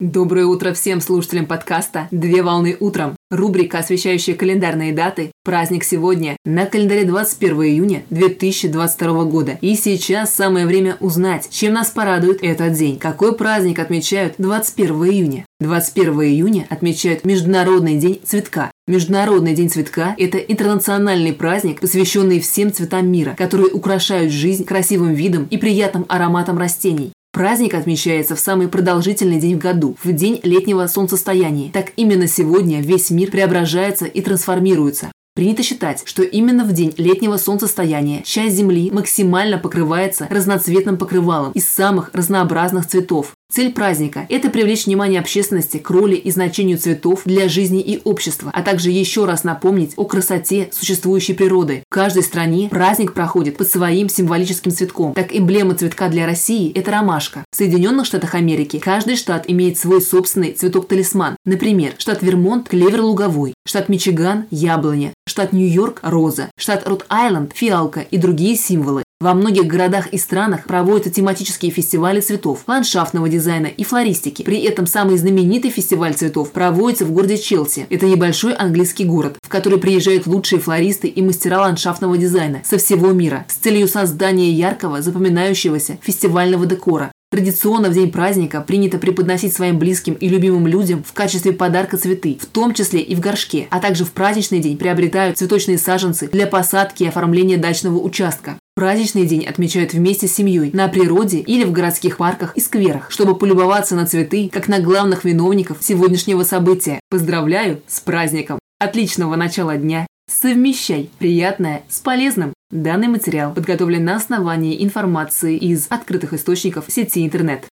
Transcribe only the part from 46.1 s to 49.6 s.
и значению цветов для жизни и общества, а также еще раз